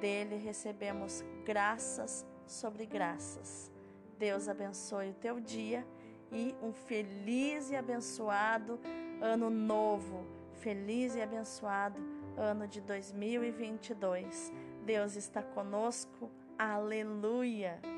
dele 0.00 0.36
recebemos 0.36 1.24
graças 1.44 2.26
sobre 2.46 2.86
graças. 2.86 3.70
Deus 4.18 4.48
abençoe 4.48 5.10
o 5.10 5.14
teu 5.14 5.40
dia 5.40 5.86
e 6.32 6.54
um 6.62 6.72
feliz 6.72 7.70
e 7.70 7.76
abençoado 7.76 8.80
ano 9.20 9.50
novo. 9.50 10.26
Feliz 10.54 11.14
e 11.14 11.22
abençoado 11.22 12.00
ano 12.36 12.66
de 12.66 12.80
2022. 12.80 14.52
Deus 14.84 15.16
está 15.16 15.42
conosco. 15.42 16.30
Aleluia! 16.58 17.93